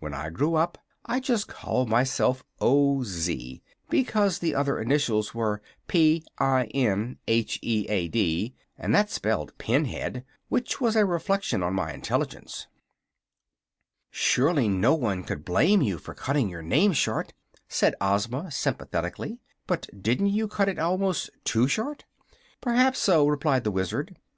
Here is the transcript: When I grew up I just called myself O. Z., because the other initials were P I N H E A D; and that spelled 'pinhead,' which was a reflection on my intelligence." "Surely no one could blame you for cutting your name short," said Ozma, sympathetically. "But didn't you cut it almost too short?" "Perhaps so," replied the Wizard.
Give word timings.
When 0.00 0.12
I 0.12 0.30
grew 0.30 0.56
up 0.56 0.76
I 1.06 1.20
just 1.20 1.46
called 1.46 1.88
myself 1.88 2.42
O. 2.60 3.04
Z., 3.04 3.62
because 3.88 4.40
the 4.40 4.52
other 4.52 4.80
initials 4.80 5.36
were 5.36 5.62
P 5.86 6.24
I 6.36 6.64
N 6.74 7.18
H 7.28 7.60
E 7.62 7.86
A 7.88 8.08
D; 8.08 8.56
and 8.76 8.92
that 8.92 9.08
spelled 9.08 9.56
'pinhead,' 9.56 10.24
which 10.48 10.80
was 10.80 10.96
a 10.96 11.04
reflection 11.06 11.62
on 11.62 11.74
my 11.74 11.92
intelligence." 11.94 12.66
"Surely 14.10 14.66
no 14.68 14.94
one 14.96 15.22
could 15.22 15.44
blame 15.44 15.80
you 15.80 15.98
for 15.98 16.12
cutting 16.12 16.48
your 16.48 16.60
name 16.60 16.92
short," 16.92 17.32
said 17.68 17.94
Ozma, 18.00 18.50
sympathetically. 18.50 19.38
"But 19.68 19.86
didn't 20.02 20.30
you 20.30 20.48
cut 20.48 20.68
it 20.68 20.80
almost 20.80 21.30
too 21.44 21.68
short?" 21.68 22.04
"Perhaps 22.60 22.98
so," 22.98 23.28
replied 23.28 23.62
the 23.62 23.70
Wizard. 23.70 24.16